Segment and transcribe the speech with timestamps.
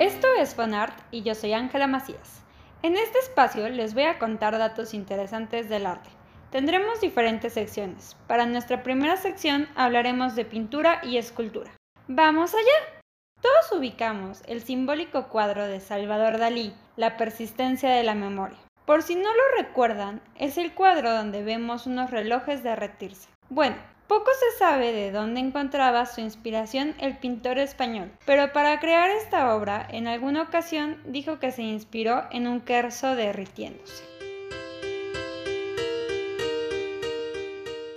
[0.00, 2.40] Esto es Fanart y yo soy Ángela Macías.
[2.82, 6.08] En este espacio les voy a contar datos interesantes del arte.
[6.50, 8.16] Tendremos diferentes secciones.
[8.26, 11.70] Para nuestra primera sección hablaremos de pintura y escultura.
[12.08, 13.02] ¡Vamos allá!
[13.42, 18.56] Todos ubicamos el simbólico cuadro de Salvador Dalí, La persistencia de la memoria.
[18.86, 23.28] Por si no lo recuerdan, es el cuadro donde vemos unos relojes derretirse.
[23.50, 23.76] Bueno,
[24.10, 29.54] poco se sabe de dónde encontraba su inspiración el pintor español, pero para crear esta
[29.54, 34.02] obra en alguna ocasión dijo que se inspiró en un querzo derritiéndose.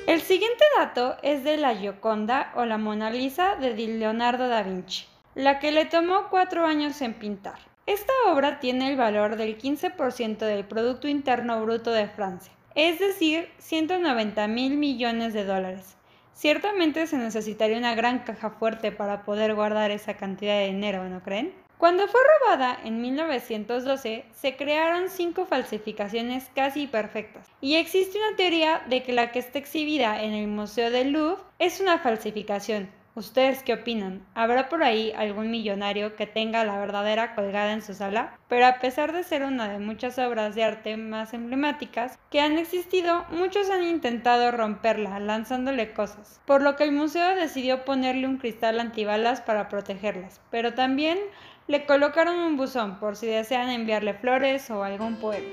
[0.06, 5.06] El siguiente dato es de la Gioconda o la Mona Lisa de Leonardo da Vinci,
[5.34, 7.58] la que le tomó cuatro años en pintar.
[7.88, 13.50] Esta obra tiene el valor del 15% del Producto Interno Bruto de Francia, es decir,
[13.58, 15.98] 190 mil millones de dólares.
[16.34, 21.22] Ciertamente se necesitaría una gran caja fuerte para poder guardar esa cantidad de dinero, ¿no
[21.22, 21.54] creen?
[21.78, 28.82] Cuando fue robada en 1912, se crearon cinco falsificaciones casi perfectas, y existe una teoría
[28.88, 33.62] de que la que está exhibida en el Museo del Louvre es una falsificación, ¿Ustedes
[33.62, 34.26] qué opinan?
[34.34, 38.40] ¿Habrá por ahí algún millonario que tenga la verdadera colgada en su sala?
[38.48, 42.58] Pero a pesar de ser una de muchas obras de arte más emblemáticas que han
[42.58, 48.38] existido, muchos han intentado romperla lanzándole cosas, por lo que el museo decidió ponerle un
[48.38, 51.20] cristal antibalas para protegerlas, pero también
[51.68, 55.50] le colocaron un buzón por si desean enviarle flores o algún poema.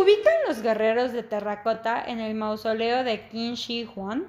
[0.00, 4.24] Ubican los guerreros de terracota en el mausoleo de Qin Shi Huang?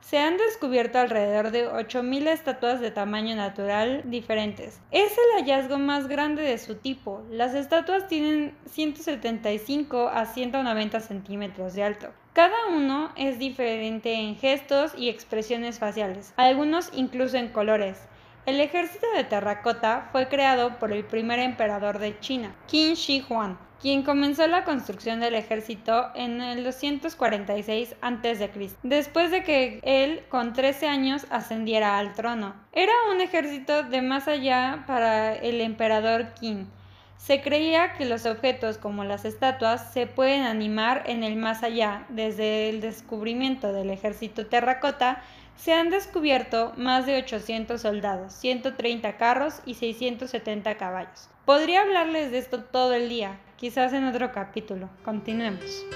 [0.00, 4.80] Se han descubierto alrededor de 8.000 estatuas de tamaño natural diferentes.
[4.90, 7.22] Es el hallazgo más grande de su tipo.
[7.30, 12.08] Las estatuas tienen 175 a 190 centímetros de alto.
[12.32, 18.00] Cada uno es diferente en gestos y expresiones faciales, algunos incluso en colores.
[18.44, 23.56] El ejército de terracota fue creado por el primer emperador de China, Qin Shi Huang,
[23.82, 28.50] quien comenzó la construcción del ejército en el 246 a.C.,
[28.84, 32.54] después de que él con 13 años ascendiera al trono.
[32.72, 36.70] Era un ejército de más allá para el emperador Qin.
[37.16, 42.06] Se creía que los objetos como las estatuas se pueden animar en el más allá.
[42.08, 45.22] Desde el descubrimiento del ejército terracota
[45.56, 51.28] se han descubierto más de 800 soldados, 130 carros y 670 caballos.
[51.44, 54.90] Podría hablarles de esto todo el día, quizás en otro capítulo.
[55.04, 55.86] Continuemos.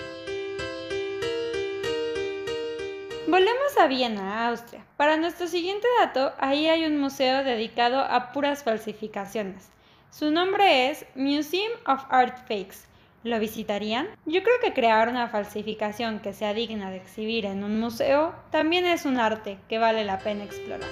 [3.26, 4.84] Volvemos a Viena, Austria.
[4.96, 9.68] Para nuestro siguiente dato, ahí hay un museo dedicado a puras falsificaciones.
[10.10, 12.86] Su nombre es Museum of Art Fakes.
[13.24, 14.06] ¿Lo visitarían?
[14.26, 18.86] Yo creo que crear una falsificación que sea digna de exhibir en un museo también
[18.86, 20.88] es un arte que vale la pena explorar.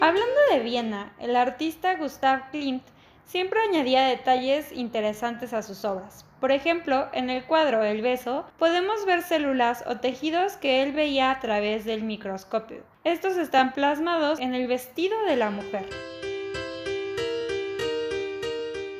[0.00, 2.82] Hablando de Viena, el artista Gustav Klimt
[3.26, 6.24] siempre añadía detalles interesantes a sus obras.
[6.40, 11.30] Por ejemplo, en el cuadro El beso podemos ver células o tejidos que él veía
[11.30, 12.82] a través del microscopio.
[13.04, 15.88] Estos están plasmados en el vestido de la mujer.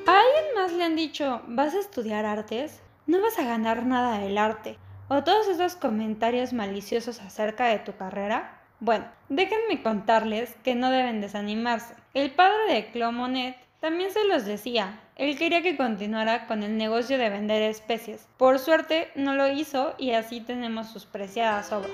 [0.06, 2.80] ¿A alguien más le han dicho, vas a estudiar artes?
[3.06, 4.78] No vas a ganar nada del arte.
[5.08, 8.60] O todos esos comentarios maliciosos acerca de tu carrera.
[8.80, 11.94] Bueno, déjenme contarles que no deben desanimarse.
[12.14, 15.00] El padre de Clomonet también se los decía.
[15.16, 18.26] Él quería que continuara con el negocio de vender especies.
[18.36, 21.92] Por suerte no lo hizo y así tenemos sus preciadas obras.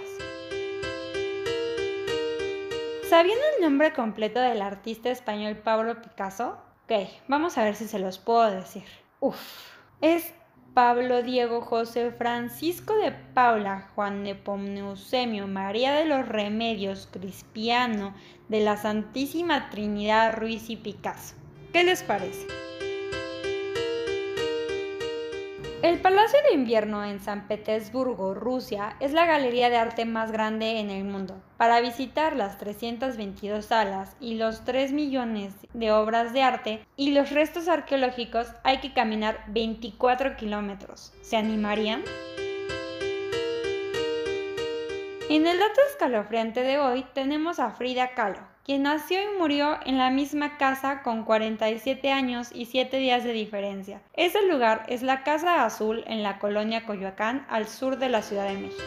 [3.08, 6.56] ¿Sabían el nombre completo del artista español Pablo Picasso?
[6.84, 8.84] Ok, vamos a ver si se los puedo decir.
[9.20, 9.38] Uf,
[10.00, 10.32] es
[10.74, 18.14] Pablo Diego José Francisco de Paula Juan de Pomneusemio María de los Remedios Crispiano
[18.48, 21.41] de la Santísima Trinidad Ruiz y Picasso.
[21.72, 22.46] ¿Qué les parece?
[25.82, 30.80] El Palacio de Invierno en San Petersburgo, Rusia, es la galería de arte más grande
[30.80, 31.42] en el mundo.
[31.56, 37.30] Para visitar las 322 salas y los 3 millones de obras de arte y los
[37.30, 41.14] restos arqueológicos hay que caminar 24 kilómetros.
[41.22, 42.04] ¿Se animarían?
[45.30, 49.98] En el dato escalofriante de hoy tenemos a Frida Kahlo, quien nació y murió en
[49.98, 54.02] la misma casa con 47 años y 7 días de diferencia.
[54.14, 58.46] Ese lugar es la Casa Azul en la colonia Coyoacán, al sur de la Ciudad
[58.46, 58.82] de México.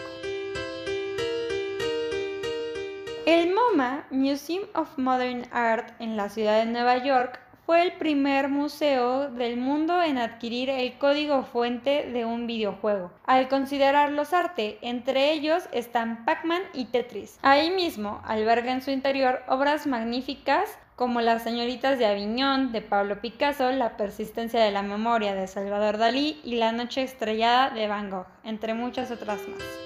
[3.26, 8.50] El MoMA, Museum of Modern Art, en la ciudad de Nueva York, fue el primer
[8.50, 15.32] museo del mundo en adquirir el código fuente de un videojuego, al considerarlos arte, entre
[15.34, 17.40] ellos están Pac-Man y Tetris.
[17.42, 23.20] Ahí mismo alberga en su interior obras magníficas como Las señoritas de Aviñón de Pablo
[23.20, 28.10] Picasso, La persistencia de la memoria de Salvador Dalí y La noche estrellada de Van
[28.10, 29.85] Gogh, entre muchas otras más.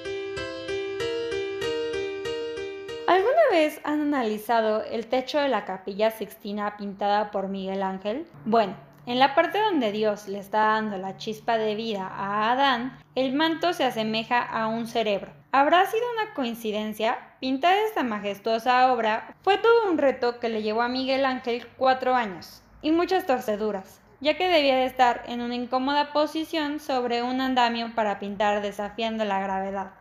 [3.51, 8.27] Vez han analizado el techo de la capilla sixtina pintada por Miguel Ángel?
[8.45, 8.75] Bueno,
[9.05, 13.33] en la parte donde Dios le está dando la chispa de vida a Adán, el
[13.33, 15.31] manto se asemeja a un cerebro.
[15.51, 17.17] ¿Habrá sido una coincidencia?
[17.39, 22.13] Pintar esta majestuosa obra fue todo un reto que le llevó a Miguel Ángel cuatro
[22.15, 27.41] años y muchas torceduras, ya que debía de estar en una incómoda posición sobre un
[27.41, 29.91] andamio para pintar desafiando la gravedad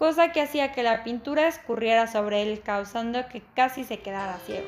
[0.00, 4.66] cosa que hacía que la pintura escurriera sobre él causando que casi se quedara ciego.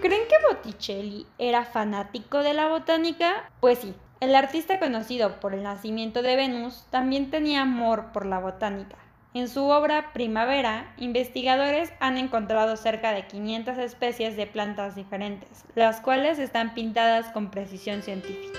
[0.00, 3.50] ¿Creen que Botticelli era fanático de la botánica?
[3.58, 8.38] Pues sí, el artista conocido por el nacimiento de Venus también tenía amor por la
[8.38, 8.96] botánica.
[9.34, 16.00] En su obra Primavera, investigadores han encontrado cerca de 500 especies de plantas diferentes, las
[16.00, 18.56] cuales están pintadas con precisión científica.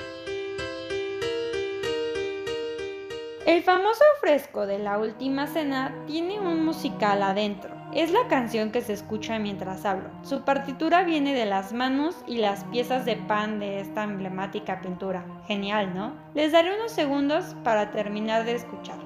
[3.45, 7.75] El famoso fresco de la Última Cena tiene un musical adentro.
[7.94, 10.09] Es la canción que se escucha mientras hablo.
[10.24, 15.24] Su partitura viene de las manos y las piezas de pan de esta emblemática pintura.
[15.45, 16.15] Genial, ¿no?
[16.33, 19.05] Les daré unos segundos para terminar de escucharla.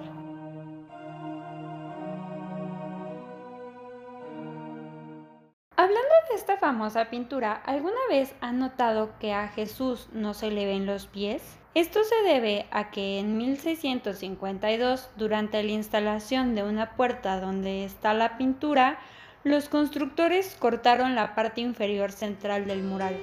[6.39, 11.05] Esta famosa pintura, ¿alguna vez han notado que a Jesús no se le ven los
[11.05, 11.57] pies?
[11.75, 18.13] Esto se debe a que en 1652, durante la instalación de una puerta donde está
[18.13, 18.99] la pintura,
[19.43, 23.17] los constructores cortaron la parte inferior central del mural.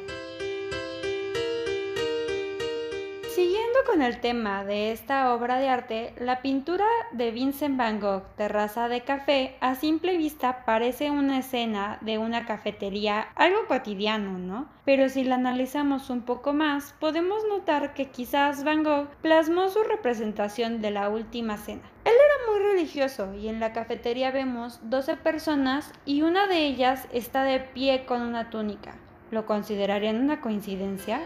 [3.87, 8.89] Con el tema de esta obra de arte, la pintura de Vincent Van Gogh, Terraza
[8.89, 14.69] de Café, a simple vista parece una escena de una cafetería, algo cotidiano, ¿no?
[14.85, 19.83] Pero si la analizamos un poco más, podemos notar que quizás Van Gogh plasmó su
[19.85, 21.83] representación de la última cena.
[22.05, 27.07] Él era muy religioso y en la cafetería vemos 12 personas y una de ellas
[27.13, 28.97] está de pie con una túnica.
[29.31, 31.21] ¿Lo considerarían una coincidencia?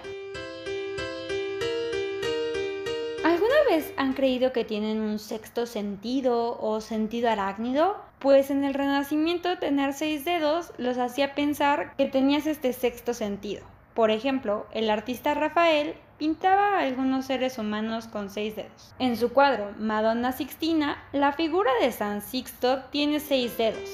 [3.97, 7.97] Han creído que tienen un sexto sentido o sentido arácnido?
[8.19, 13.63] Pues en el Renacimiento tener seis dedos los hacía pensar que tenías este sexto sentido.
[13.95, 18.95] Por ejemplo, el artista Rafael pintaba a algunos seres humanos con seis dedos.
[18.99, 23.89] En su cuadro Madonna Sixtina, la figura de San Sixto tiene seis dedos.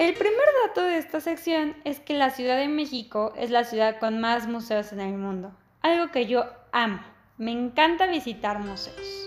[0.00, 4.00] El primer dato de esta sección es que la Ciudad de México es la ciudad
[4.00, 7.00] con más museos en el mundo, algo que yo amo.
[7.38, 9.26] Me encanta visitar museos.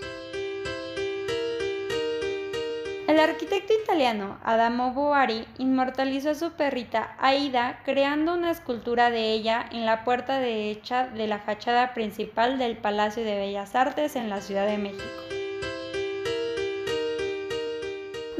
[3.10, 9.66] El arquitecto italiano Adamo Boari inmortalizó a su perrita Aida creando una escultura de ella
[9.72, 14.40] en la puerta derecha de la fachada principal del Palacio de Bellas Artes en la
[14.40, 15.39] Ciudad de México.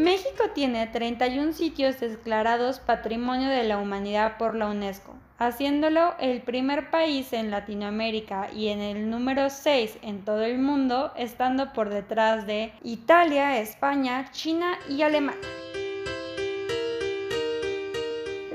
[0.00, 6.90] México tiene 31 sitios declarados Patrimonio de la Humanidad por la UNESCO, haciéndolo el primer
[6.90, 12.46] país en Latinoamérica y en el número 6 en todo el mundo, estando por detrás
[12.46, 15.40] de Italia, España, China y Alemania.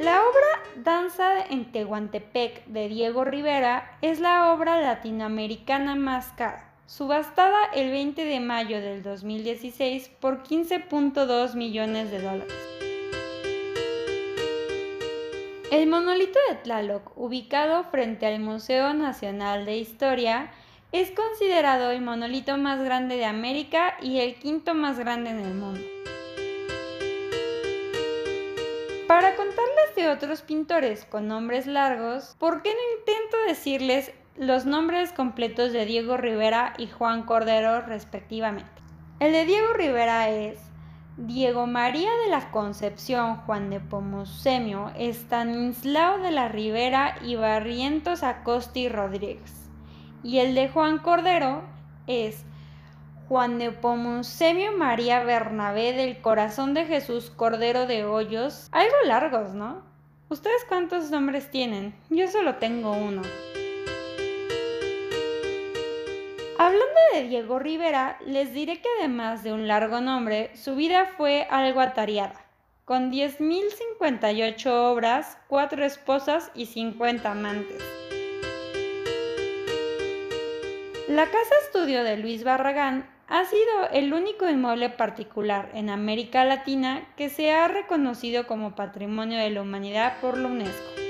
[0.02, 7.65] La obra Danza en Tehuantepec de Diego Rivera es la obra latinoamericana más cara, subastada
[7.74, 12.54] el 20 de mayo del 2016 por 15.2 millones de dólares.
[15.72, 20.51] El monolito de Tlaloc, ubicado frente al Museo Nacional de Historia,
[20.92, 25.54] es considerado el monolito más grande de América y el quinto más grande en el
[25.56, 25.82] mundo.
[29.08, 35.13] Para contarles de otros pintores con nombres largos, ¿por qué no intento decirles los nombres
[35.13, 38.70] completos de Diego Rivera y Juan Cordero respectivamente?
[39.20, 40.60] El de Diego Rivera es
[41.15, 48.89] Diego María de la Concepción Juan de Pomucemio, Estanislao de la Rivera y Barrientos Acosti
[48.89, 49.70] Rodríguez.
[50.22, 51.63] Y el de Juan Cordero
[52.08, 52.44] es
[53.30, 58.68] Juan de Pomucemio María Bernabé del Corazón de Jesús Cordero de Hoyos.
[58.74, 59.84] Algo largos, ¿no?
[60.27, 61.96] ¿Ustedes cuántos nombres tienen?
[62.10, 63.22] Yo solo tengo uno.
[66.65, 71.45] Hablando de Diego Rivera, les diré que además de un largo nombre, su vida fue
[71.51, 72.43] algo atareada,
[72.86, 77.84] con 10.058 obras, 4 esposas y 50 amantes.
[81.07, 87.07] La casa estudio de Luis Barragán ha sido el único inmueble particular en América Latina
[87.15, 91.05] que se ha reconocido como Patrimonio de la Humanidad por la UNESCO.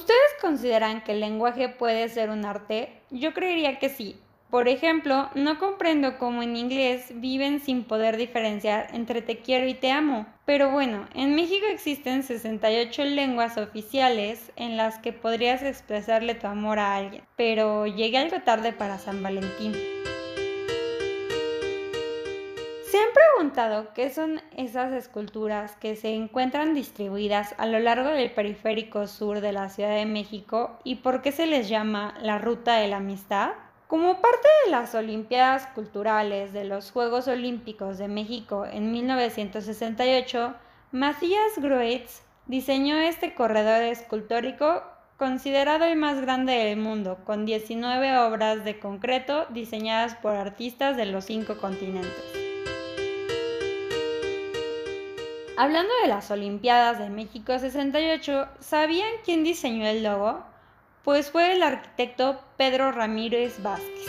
[0.00, 3.02] ¿Ustedes consideran que el lenguaje puede ser un arte?
[3.10, 4.16] Yo creería que sí.
[4.48, 9.74] Por ejemplo, no comprendo cómo en inglés viven sin poder diferenciar entre te quiero y
[9.74, 10.24] te amo.
[10.46, 16.78] Pero bueno, en México existen 68 lenguas oficiales en las que podrías expresarle tu amor
[16.78, 17.22] a alguien.
[17.36, 19.99] Pero llegué algo tarde para San Valentín.
[23.40, 29.40] Preguntado qué son esas esculturas que se encuentran distribuidas a lo largo del periférico sur
[29.40, 32.98] de la Ciudad de México y por qué se les llama la Ruta de la
[32.98, 33.52] Amistad?
[33.86, 40.54] Como parte de las Olimpiadas Culturales de los Juegos Olímpicos de México en 1968,
[40.92, 44.82] Matthias Groetz diseñó este corredor escultórico
[45.16, 51.06] considerado el más grande del mundo, con 19 obras de concreto diseñadas por artistas de
[51.06, 52.49] los cinco continentes.
[55.60, 60.42] Hablando de las Olimpiadas de México 68, ¿sabían quién diseñó el logo?
[61.04, 64.08] Pues fue el arquitecto Pedro Ramírez Vázquez.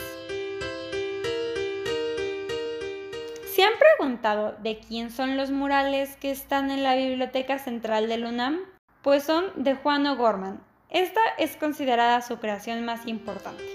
[3.54, 8.24] ¿Se han preguntado de quién son los murales que están en la Biblioteca Central del
[8.24, 8.62] UNAM?
[9.02, 10.64] Pues son de Juan O'Gorman.
[10.90, 13.66] Esta es considerada su creación más importante.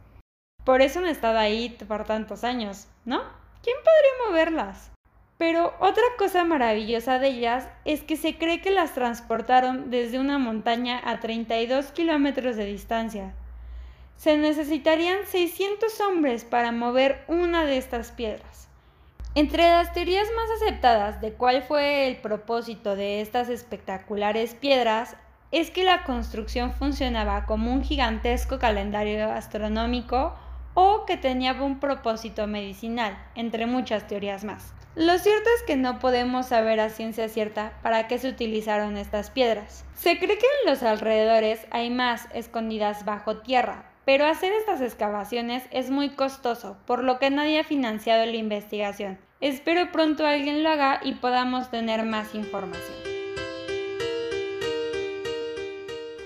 [0.63, 3.23] Por eso han estado ahí por tantos años, ¿no?
[3.63, 4.91] ¿Quién podría moverlas?
[5.39, 10.37] Pero otra cosa maravillosa de ellas es que se cree que las transportaron desde una
[10.37, 13.33] montaña a 32 kilómetros de distancia,
[14.21, 18.67] se necesitarían 600 hombres para mover una de estas piedras.
[19.33, 25.15] Entre las teorías más aceptadas de cuál fue el propósito de estas espectaculares piedras
[25.49, 30.35] es que la construcción funcionaba como un gigantesco calendario astronómico
[30.75, 34.71] o que tenía un propósito medicinal, entre muchas teorías más.
[34.93, 39.31] Lo cierto es que no podemos saber a ciencia cierta para qué se utilizaron estas
[39.31, 39.83] piedras.
[39.95, 45.63] Se cree que en los alrededores hay más escondidas bajo tierra, pero hacer estas excavaciones
[45.71, 49.17] es muy costoso, por lo que nadie ha financiado la investigación.
[49.39, 52.97] Espero pronto alguien lo haga y podamos tener más información.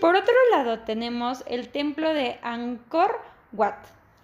[0.01, 3.77] Por otro lado tenemos el templo de Angkor Wat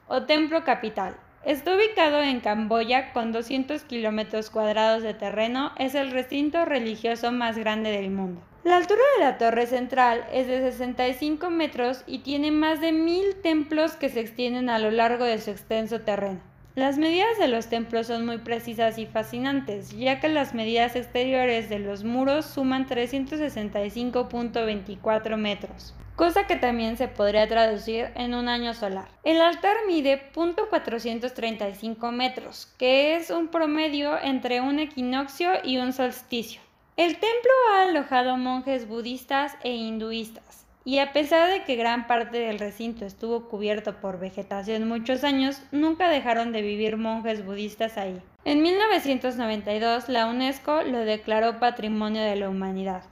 [0.08, 1.16] o templo capital.
[1.44, 7.58] Está ubicado en Camboya con 200 kilómetros cuadrados de terreno, es el recinto religioso más
[7.58, 8.44] grande del mundo.
[8.64, 13.42] La altura de la torre central es de 65 metros y tiene más de mil
[13.42, 16.51] templos que se extienden a lo largo de su extenso terreno.
[16.74, 21.68] Las medidas de los templos son muy precisas y fascinantes, ya que las medidas exteriores
[21.68, 28.74] de los muros suman 365.24 metros, cosa que también se podría traducir en un año
[28.74, 29.10] solar.
[29.26, 36.62] El altar mide .435 metros, que es un promedio entre un equinoccio y un solsticio.
[36.96, 42.40] El templo ha alojado monjes budistas e hinduistas y a pesar de que gran parte
[42.40, 48.20] del recinto estuvo cubierto por vegetación muchos años, nunca dejaron de vivir monjes budistas ahí.
[48.46, 53.04] En 1992 la UNESCO lo declaró Patrimonio de la Humanidad.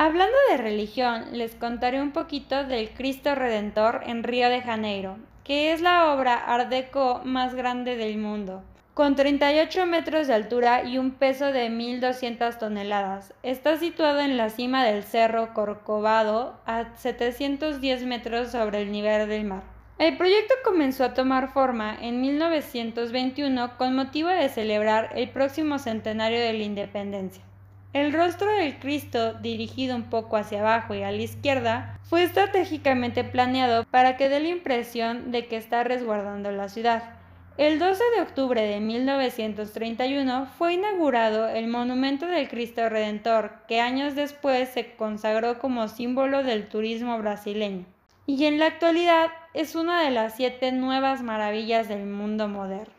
[0.00, 5.72] Hablando de religión, les contaré un poquito del Cristo Redentor en Río de Janeiro, que
[5.72, 8.62] es la obra Art Deco más grande del mundo
[8.98, 13.32] con 38 metros de altura y un peso de 1.200 toneladas.
[13.44, 19.44] Está situado en la cima del Cerro Corcovado, a 710 metros sobre el nivel del
[19.44, 19.62] mar.
[20.00, 26.40] El proyecto comenzó a tomar forma en 1921 con motivo de celebrar el próximo centenario
[26.40, 27.44] de la independencia.
[27.92, 33.22] El rostro del Cristo, dirigido un poco hacia abajo y a la izquierda, fue estratégicamente
[33.22, 37.17] planeado para que dé la impresión de que está resguardando la ciudad.
[37.58, 44.14] El 12 de octubre de 1931 fue inaugurado el Monumento del Cristo Redentor, que años
[44.14, 47.84] después se consagró como símbolo del turismo brasileño,
[48.26, 52.94] y en la actualidad es una de las siete nuevas maravillas del mundo moderno.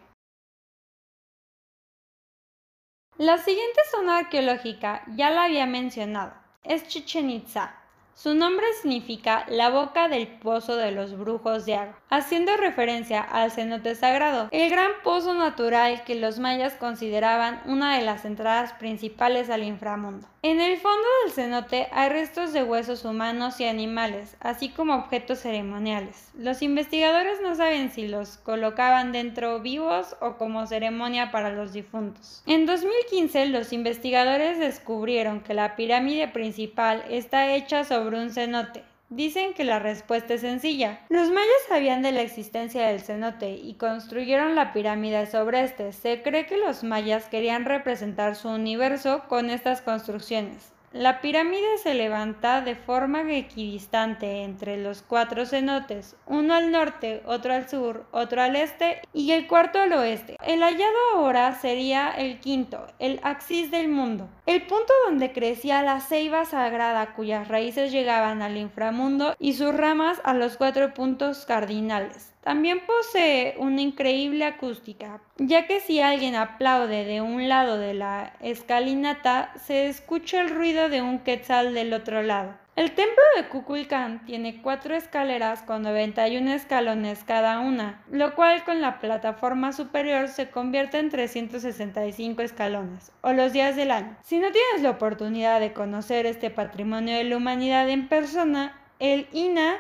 [3.18, 6.34] La siguiente zona arqueológica ya la había mencionado,
[6.66, 7.79] es Chichen Itza,
[8.22, 13.50] su nombre significa la boca del pozo de los brujos de agua, haciendo referencia al
[13.50, 19.50] cenote sagrado, el gran pozo natural que los mayas consideraban una de las entradas principales
[19.50, 20.28] al inframundo.
[20.42, 25.40] En el fondo del cenote hay restos de huesos humanos y animales, así como objetos
[25.40, 26.32] ceremoniales.
[26.34, 32.42] Los investigadores no saben si los colocaban dentro vivos o como ceremonia para los difuntos.
[32.46, 38.89] En 2015 los investigadores descubrieron que la pirámide principal está hecha sobre un cenote.
[39.10, 41.00] Dicen que la respuesta es sencilla.
[41.10, 45.94] Los mayas sabían de la existencia del cenote y construyeron la pirámide sobre este.
[45.94, 50.74] Se cree que los mayas querían representar su universo con estas construcciones.
[50.92, 57.54] La pirámide se levanta de forma equidistante entre los cuatro cenotes, uno al norte, otro
[57.54, 60.36] al sur, otro al este y el cuarto al oeste.
[60.44, 66.00] El hallado ahora sería el quinto, el axis del mundo, el punto donde crecía la
[66.00, 72.34] ceiba sagrada cuyas raíces llegaban al inframundo y sus ramas a los cuatro puntos cardinales.
[72.50, 78.34] También posee una increíble acústica, ya que si alguien aplaude de un lado de la
[78.40, 82.56] escalinata, se escucha el ruido de un quetzal del otro lado.
[82.76, 88.82] El templo de Kukulcán tiene cuatro escaleras con 91 escalones cada una, lo cual con
[88.82, 94.18] la plataforma superior se convierte en 365 escalones, o los días del año.
[94.24, 99.28] Si no tienes la oportunidad de conocer este patrimonio de la humanidad en persona, el
[99.34, 99.78] INA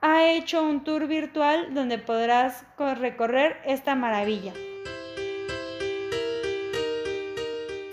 [0.00, 4.52] ha hecho un tour virtual donde podrás recorrer esta maravilla.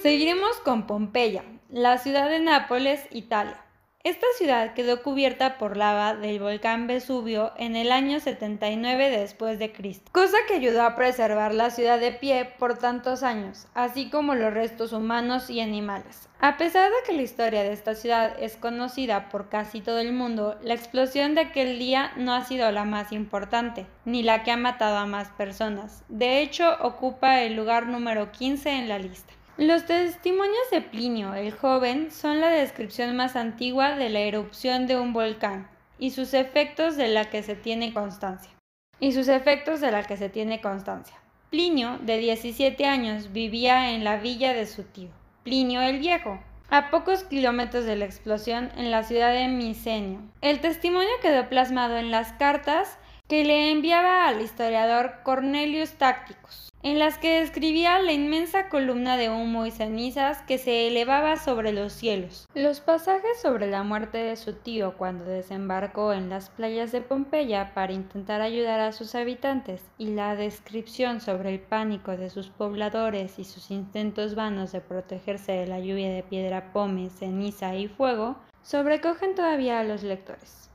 [0.02, 3.67] Seguiremos con Pompeya, la ciudad de Nápoles, Italia.
[4.08, 9.74] Esta ciudad quedó cubierta por lava del volcán Vesubio en el año 79 después de
[9.74, 14.34] Cristo, cosa que ayudó a preservar la ciudad de pie por tantos años, así como
[14.34, 16.30] los restos humanos y animales.
[16.40, 20.14] A pesar de que la historia de esta ciudad es conocida por casi todo el
[20.14, 24.52] mundo, la explosión de aquel día no ha sido la más importante, ni la que
[24.52, 26.06] ha matado a más personas.
[26.08, 29.34] De hecho, ocupa el lugar número 15 en la lista.
[29.58, 35.00] Los testimonios de Plinio el joven son la descripción más antigua de la erupción de
[35.00, 35.68] un volcán
[35.98, 38.52] y sus efectos de la que se tiene constancia.
[39.00, 41.18] Y sus efectos de la que se tiene constancia.
[41.50, 45.10] Plinio, de 17 años, vivía en la villa de su tío,
[45.44, 46.40] Plinio el Viejo.
[46.70, 50.20] a pocos kilómetros de la explosión en la ciudad de Misenio.
[50.42, 56.98] El testimonio quedó plasmado en las cartas que le enviaba al historiador Cornelius Tácticos, en
[56.98, 61.92] las que describía la inmensa columna de humo y cenizas que se elevaba sobre los
[61.92, 62.48] cielos.
[62.54, 67.74] Los pasajes sobre la muerte de su tío cuando desembarcó en las playas de Pompeya
[67.74, 73.40] para intentar ayudar a sus habitantes y la descripción sobre el pánico de sus pobladores
[73.40, 78.38] y sus intentos vanos de protegerse de la lluvia de piedra pome, ceniza y fuego
[78.62, 80.67] sobrecogen todavía a los lectores.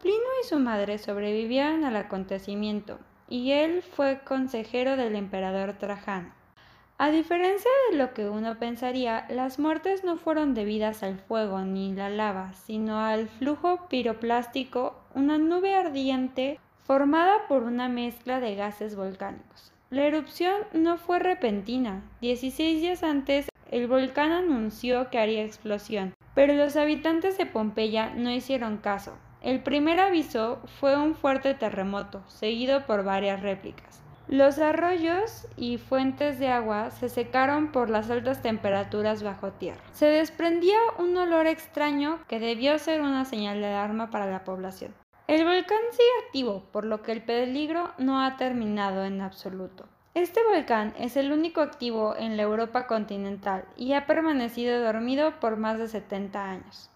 [0.00, 6.32] Plino y su madre sobrevivieron al acontecimiento, y él fue consejero del emperador Trajano.
[6.96, 11.94] A diferencia de lo que uno pensaría, las muertes no fueron debidas al fuego ni
[11.94, 18.96] la lava, sino al flujo piroplástico, una nube ardiente formada por una mezcla de gases
[18.96, 19.72] volcánicos.
[19.90, 22.02] La erupción no fue repentina.
[22.20, 28.30] 16 días antes, el volcán anunció que haría explosión, pero los habitantes de Pompeya no
[28.30, 29.16] hicieron caso.
[29.42, 34.02] El primer aviso fue un fuerte terremoto, seguido por varias réplicas.
[34.28, 39.80] Los arroyos y fuentes de agua se secaron por las altas temperaturas bajo tierra.
[39.92, 44.94] Se desprendía un olor extraño que debió ser una señal de alarma para la población.
[45.26, 49.88] El volcán sigue activo, por lo que el peligro no ha terminado en absoluto.
[50.12, 55.56] Este volcán es el único activo en la Europa continental y ha permanecido dormido por
[55.56, 56.89] más de 70 años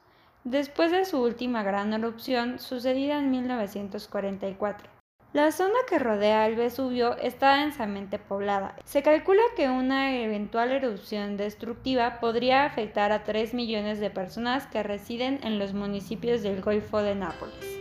[0.45, 4.91] después de su última gran erupción sucedida en 1944.
[5.33, 8.77] La zona que rodea el Vesubio está densamente poblada.
[8.85, 14.85] Se calcula que una eventual erupción destructiva podría afectar a 3 millones de personas que
[14.85, 17.81] residen en los municipios del Golfo de Nápoles.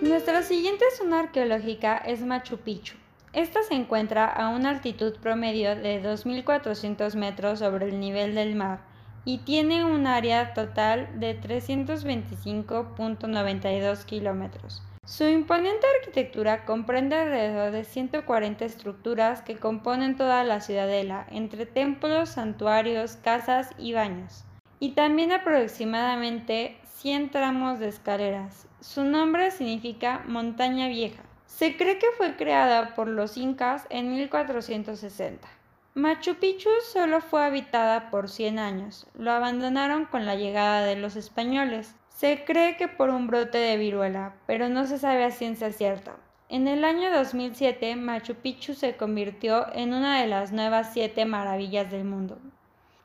[0.00, 2.94] Nuestra siguiente zona arqueológica es Machu Picchu.
[3.34, 8.91] Esta se encuentra a una altitud promedio de 2.400 metros sobre el nivel del mar
[9.24, 14.82] y tiene un área total de 325.92 kilómetros.
[15.04, 22.28] Su imponente arquitectura comprende alrededor de 140 estructuras que componen toda la ciudadela, entre templos,
[22.30, 24.44] santuarios, casas y baños,
[24.78, 28.68] y también aproximadamente 100 tramos de escaleras.
[28.80, 31.24] Su nombre significa montaña vieja.
[31.46, 35.48] Se cree que fue creada por los incas en 1460.
[35.94, 39.06] Machu Picchu solo fue habitada por 100 años.
[39.14, 41.94] Lo abandonaron con la llegada de los españoles.
[42.08, 46.16] Se cree que por un brote de viruela, pero no se sabe a ciencia cierta.
[46.48, 51.90] En el año 2007, Machu Picchu se convirtió en una de las nuevas siete maravillas
[51.90, 52.38] del mundo,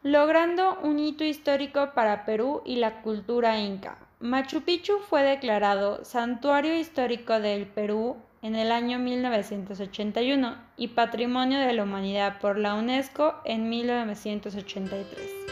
[0.02, 3.98] logrando un hito histórico para Perú y la cultura inca.
[4.22, 11.74] Machu Picchu fue declarado Santuario Histórico del Perú en el año 1981 y Patrimonio de
[11.74, 15.48] la Humanidad por la UNESCO en 1983.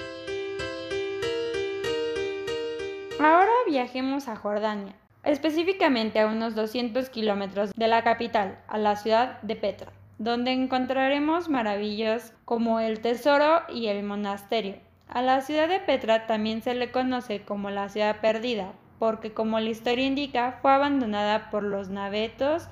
[3.19, 4.93] Ahora viajemos a Jordania,
[5.23, 11.49] específicamente a unos 200 kilómetros de la capital, a la ciudad de Petra, donde encontraremos
[11.49, 14.75] maravillas como el tesoro y el monasterio.
[15.07, 19.59] A la ciudad de Petra también se le conoce como la ciudad perdida, porque como
[19.59, 22.67] la historia indica, fue abandonada por los navetos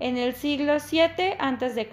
[0.00, 1.88] en el siglo VII a.C.,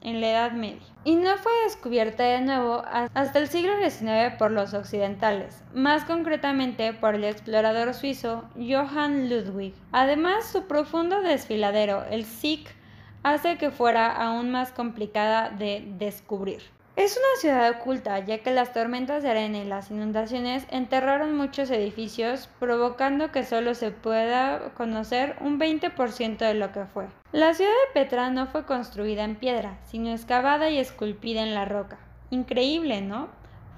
[0.00, 4.50] en la Edad Media, y no fue descubierta de nuevo hasta el siglo XIX por
[4.50, 9.74] los occidentales, más concretamente por el explorador suizo Johann Ludwig.
[9.92, 12.74] Además, su profundo desfiladero, el Sick,
[13.22, 16.62] hace que fuera aún más complicada de descubrir.
[16.96, 21.68] Es una ciudad oculta, ya que las tormentas de arena y las inundaciones enterraron muchos
[21.70, 27.06] edificios, provocando que solo se pueda conocer un 20% de lo que fue.
[27.32, 31.64] La ciudad de Petra no fue construida en piedra, sino excavada y esculpida en la
[31.64, 31.98] roca.
[32.30, 33.28] Increíble, ¿no?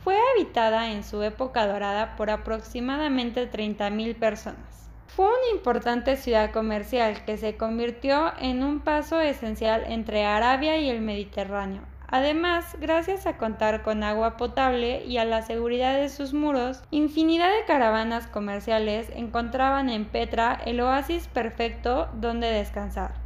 [0.04, 4.90] Fue habitada en su época dorada por aproximadamente 30.000 personas.
[5.06, 10.90] Fue una importante ciudad comercial que se convirtió en un paso esencial entre Arabia y
[10.90, 16.34] el Mediterráneo, Además, gracias a contar con agua potable y a la seguridad de sus
[16.34, 23.25] muros, infinidad de caravanas comerciales encontraban en Petra el oasis perfecto donde descansar.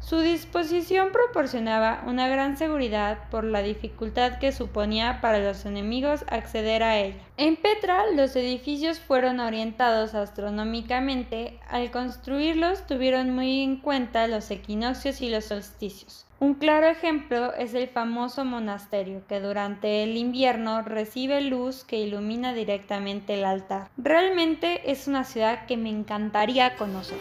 [0.00, 6.82] Su disposición proporcionaba una gran seguridad por la dificultad que suponía para los enemigos acceder
[6.82, 7.20] a ella.
[7.36, 15.20] En Petra los edificios fueron orientados astronómicamente, al construirlos tuvieron muy en cuenta los equinoccios
[15.20, 16.26] y los solsticios.
[16.40, 22.54] Un claro ejemplo es el famoso monasterio que durante el invierno recibe luz que ilumina
[22.54, 23.90] directamente el altar.
[23.98, 27.18] Realmente es una ciudad que me encantaría conocer.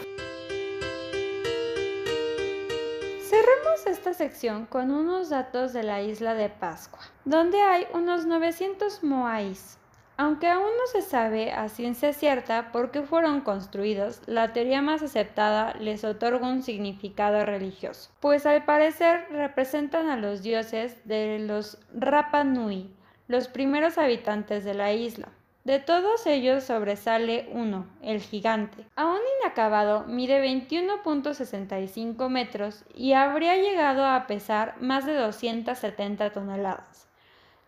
[3.90, 9.78] Esta sección con unos datos de la isla de Pascua, donde hay unos 900 moais.
[10.16, 15.02] Aunque aún no se sabe a ciencia cierta por qué fueron construidos, la teoría más
[15.02, 21.80] aceptada les otorga un significado religioso, pues al parecer representan a los dioses de los
[21.94, 22.94] Rapa Nui,
[23.28, 25.30] los primeros habitantes de la isla.
[25.70, 28.88] De todos ellos sobresale uno, el gigante.
[28.96, 37.08] Aún inacabado, mide 21.65 metros y habría llegado a pesar más de 270 toneladas.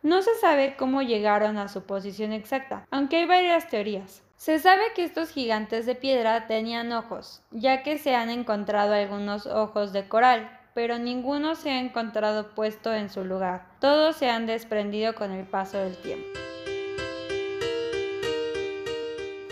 [0.01, 4.23] No se sabe cómo llegaron a su posición exacta, aunque hay varias teorías.
[4.35, 9.45] Se sabe que estos gigantes de piedra tenían ojos, ya que se han encontrado algunos
[9.45, 13.67] ojos de coral, pero ninguno se ha encontrado puesto en su lugar.
[13.79, 16.50] Todos se han desprendido con el paso del tiempo.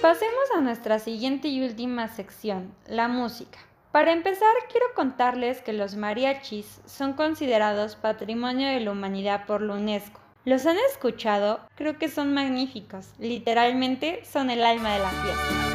[0.02, 3.60] Pasemos a nuestra siguiente y última sección, la música.
[3.92, 9.74] Para empezar, quiero contarles que los mariachis son considerados Patrimonio de la Humanidad por la
[9.74, 10.22] UNESCO.
[10.46, 11.60] ¿Los han escuchado?
[11.76, 13.10] Creo que son magníficos.
[13.20, 15.70] Literalmente son el alma de la fiesta.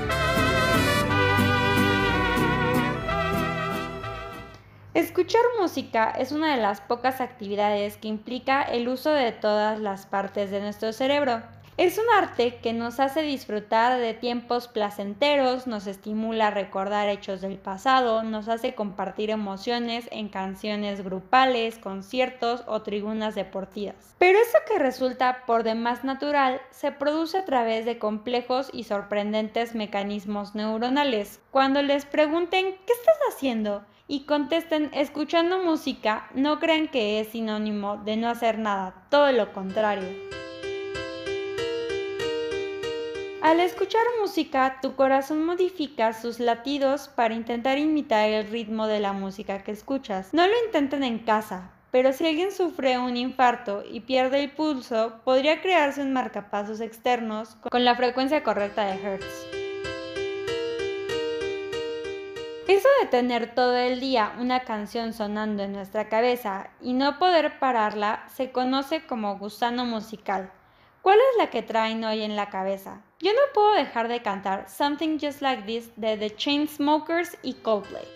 [4.94, 10.06] Escuchar música es una de las pocas actividades que implica el uso de todas las
[10.06, 11.42] partes de nuestro cerebro.
[11.76, 17.40] Es un arte que nos hace disfrutar de tiempos placenteros, nos estimula a recordar hechos
[17.40, 24.14] del pasado, nos hace compartir emociones en canciones grupales, conciertos o tribunas deportivas.
[24.18, 29.74] Pero eso que resulta por demás natural se produce a través de complejos y sorprendentes
[29.74, 31.40] mecanismos neuronales.
[31.50, 33.84] Cuando les pregunten ¿qué estás haciendo?
[34.06, 39.52] y contesten escuchando música, no crean que es sinónimo de no hacer nada, todo lo
[39.54, 40.43] contrario.
[43.44, 49.12] Al escuchar música, tu corazón modifica sus latidos para intentar imitar el ritmo de la
[49.12, 50.32] música que escuchas.
[50.32, 55.20] No lo intenten en casa, pero si alguien sufre un infarto y pierde el pulso,
[55.24, 59.46] podría crearse un marcapasos externos con la frecuencia correcta de Hertz.
[62.66, 67.58] Eso de tener todo el día una canción sonando en nuestra cabeza y no poder
[67.58, 70.50] pararla se conoce como gusano musical.
[71.04, 73.02] ¿Cuál es la que traen hoy en la cabeza?
[73.20, 78.06] Yo no puedo dejar de cantar Something Just Like This de The Chainsmokers y Coldplay.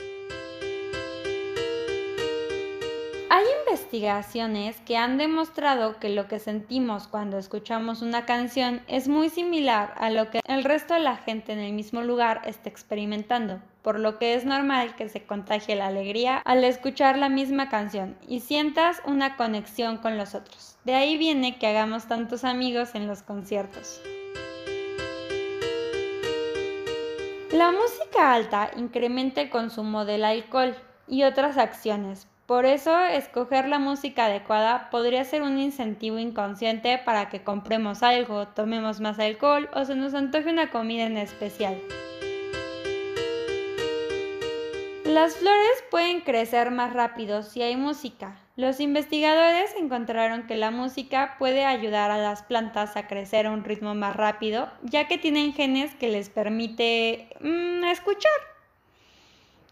[3.29, 9.29] Hay investigaciones que han demostrado que lo que sentimos cuando escuchamos una canción es muy
[9.29, 13.61] similar a lo que el resto de la gente en el mismo lugar está experimentando
[13.83, 18.17] por lo que es normal que se contagie la alegría al escuchar la misma canción
[18.27, 20.68] y sientas una conexión con los otros.
[20.89, 24.01] De ahí viene que hagamos tantos amigos en los conciertos.
[27.53, 30.75] La música alta incrementa el consumo del alcohol
[31.07, 32.27] y otras acciones.
[32.47, 38.49] Por eso, escoger la música adecuada podría ser un incentivo inconsciente para que compremos algo,
[38.49, 41.79] tomemos más alcohol o se nos antoje una comida en especial.
[45.05, 48.39] Las flores pueden crecer más rápido si hay música.
[48.59, 53.63] Los investigadores encontraron que la música puede ayudar a las plantas a crecer a un
[53.63, 58.33] ritmo más rápido, ya que tienen genes que les permite mm, escuchar.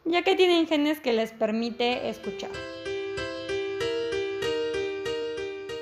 [0.04, 2.50] Ya que tienen genes que les permite escuchar.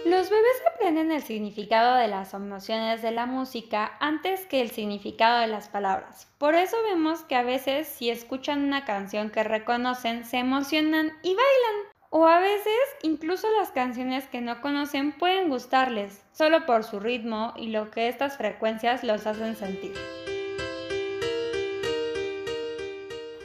[0.06, 5.40] Los bebés aprenden el significado de las emociones de la música antes que el significado
[5.40, 6.26] de las palabras.
[6.38, 11.34] Por eso vemos que a veces si escuchan una canción que reconocen, se emocionan y
[11.34, 11.93] bailan.
[12.16, 17.52] O a veces incluso las canciones que no conocen pueden gustarles, solo por su ritmo
[17.56, 19.94] y lo que estas frecuencias los hacen sentir.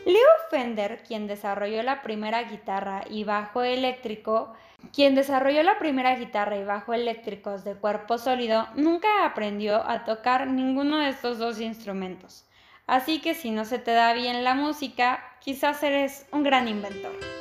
[0.05, 4.53] Leo Fender, quien desarrolló la primera guitarra y bajo eléctrico,
[4.93, 10.45] quien desarrolló la primera guitarra y bajo eléctricos de cuerpo sólido, nunca aprendió a tocar
[10.45, 12.45] ninguno de estos dos instrumentos.
[12.85, 17.38] Así que si no se te da bien la música, quizás eres un gran inventor.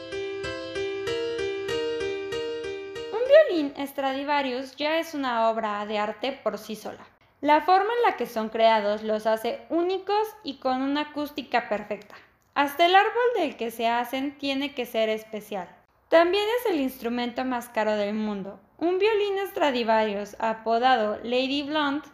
[3.46, 7.07] Violín Stradivarius ya es una obra de arte por sí sola.
[7.40, 12.16] La forma en la que son creados los hace únicos y con una acústica perfecta.
[12.55, 15.68] Hasta el árbol del que se hacen tiene que ser especial.
[16.09, 18.59] También es el instrumento más caro del mundo.
[18.79, 22.09] Un violín Stradivarius apodado Lady Blonde,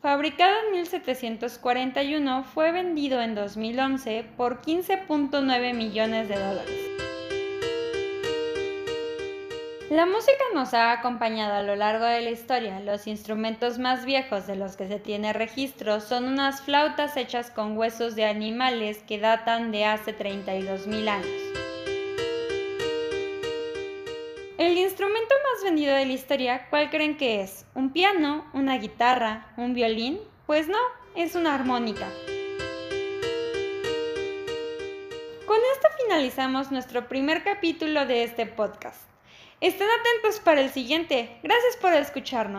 [0.00, 7.07] fabricado en 1741, fue vendido en 2011 por 15.9 millones de dólares.
[9.90, 12.80] La música nos ha acompañado a lo largo de la historia.
[12.80, 17.76] Los instrumentos más viejos de los que se tiene registro son unas flautas hechas con
[17.76, 21.48] huesos de animales que datan de hace 32.000 años.
[25.68, 27.66] sonido de la historia, ¿cuál creen que es?
[27.74, 28.44] ¿Un piano?
[28.54, 29.52] ¿Una guitarra?
[29.56, 30.18] ¿Un violín?
[30.46, 30.78] Pues no,
[31.14, 32.08] es una armónica.
[35.46, 39.17] Con esto finalizamos nuestro primer capítulo de este podcast.
[39.60, 41.36] Estén atentos para el siguiente.
[41.42, 42.56] Gracias por escucharnos.